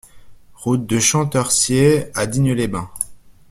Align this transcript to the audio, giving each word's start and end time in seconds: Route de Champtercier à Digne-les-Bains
Route 0.55 0.87
de 0.87 0.97
Champtercier 0.97 2.07
à 2.17 2.25
Digne-les-Bains 2.25 2.89